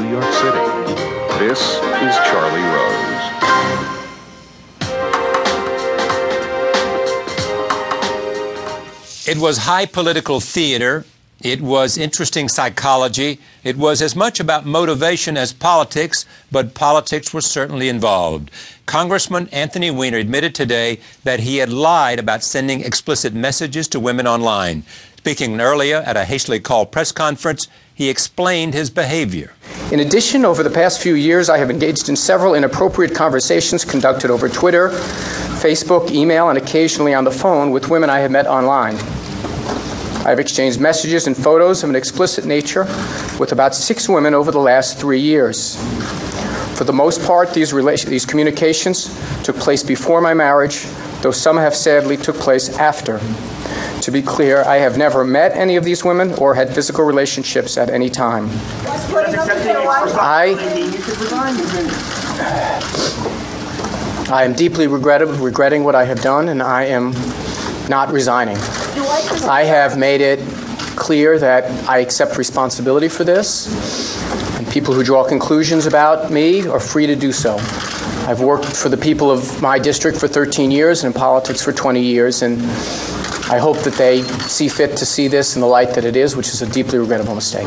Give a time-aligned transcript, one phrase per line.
[0.00, 0.58] New York City.
[1.40, 2.98] This is Charlie Rose.
[9.26, 11.04] It was high political theater.
[11.42, 13.40] It was interesting psychology.
[13.64, 18.52] It was as much about motivation as politics, but politics were certainly involved.
[18.86, 24.28] Congressman Anthony Weiner admitted today that he had lied about sending explicit messages to women
[24.28, 24.84] online.
[25.16, 29.54] Speaking earlier at a hastily called press conference, he explained his behavior.
[29.92, 34.30] In addition, over the past few years, I have engaged in several inappropriate conversations conducted
[34.30, 34.90] over Twitter,
[35.60, 38.96] Facebook, email, and occasionally on the phone with women I have met online.
[40.26, 42.84] I have exchanged messages and photos of an explicit nature
[43.40, 45.76] with about six women over the last three years.
[46.76, 47.72] For the most part, these,
[48.04, 49.08] these communications
[49.42, 50.84] took place before my marriage,
[51.22, 53.20] though some have sadly took place after.
[54.02, 57.76] To be clear, I have never met any of these women or had physical relationships
[57.76, 58.48] at any time.
[60.20, 60.56] I,
[64.30, 67.12] I am deeply regretting what I have done, and I am
[67.88, 68.56] not resigning.
[69.48, 70.40] I have made it
[70.96, 73.68] clear that I accept responsibility for this,
[74.58, 77.56] and people who draw conclusions about me are free to do so.
[78.28, 81.72] I've worked for the people of my district for 13 years and in politics for
[81.72, 82.60] 20 years, and
[83.50, 86.36] I hope that they see fit to see this in the light that it is,
[86.36, 87.66] which is a deeply regrettable mistake.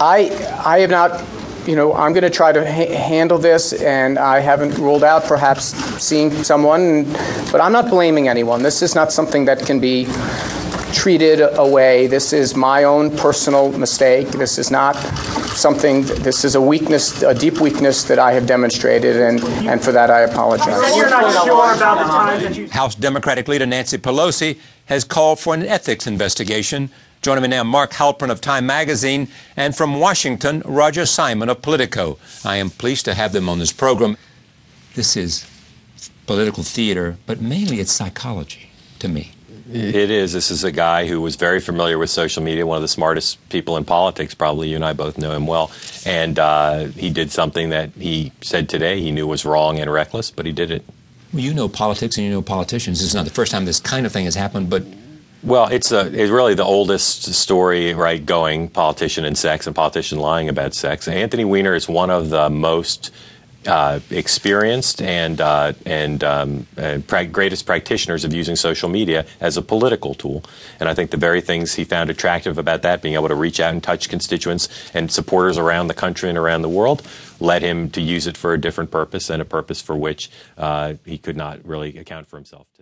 [0.00, 0.30] I,
[0.64, 1.22] I have not
[1.66, 5.24] you know, I'm going to try to ha- handle this, and I haven't ruled out
[5.24, 5.64] perhaps
[6.02, 7.04] seeing someone,
[7.50, 8.62] but I'm not blaming anyone.
[8.62, 10.06] This is not something that can be
[10.92, 12.06] treated away.
[12.06, 14.28] This is my own personal mistake.
[14.28, 14.94] This is not
[15.56, 19.92] something, this is a weakness, a deep weakness that I have demonstrated, and, and for
[19.92, 20.70] that I apologize.
[22.70, 26.90] House Democratic leader Nancy Pelosi has called for an ethics investigation
[27.24, 32.18] Joining me now, Mark Halperin of Time Magazine, and from Washington, Roger Simon of Politico.
[32.44, 34.18] I am pleased to have them on this program.
[34.94, 35.50] This is
[36.26, 39.32] political theater, but mainly it's psychology to me.
[39.72, 40.32] It is.
[40.32, 43.48] This is a guy who was very familiar with social media, one of the smartest
[43.48, 44.68] people in politics, probably.
[44.68, 45.70] You and I both know him well.
[46.04, 50.30] And uh, he did something that he said today he knew was wrong and reckless,
[50.30, 50.84] but he did it.
[51.32, 52.98] Well, you know politics and you know politicians.
[52.98, 54.84] This is not the first time this kind of thing has happened, but
[55.42, 58.24] well, it's a, it's really the oldest story, right?
[58.24, 61.06] Going politician and sex and politician lying about sex.
[61.08, 63.12] Anthony Weiner is one of the most
[63.66, 69.56] uh, experienced and uh, and um, uh, pra- greatest practitioners of using social media as
[69.56, 70.44] a political tool.
[70.80, 73.60] And I think the very things he found attractive about that, being able to reach
[73.60, 77.02] out and touch constituents and supporters around the country and around the world,
[77.40, 80.94] led him to use it for a different purpose and a purpose for which uh,
[81.04, 82.66] he could not really account for himself.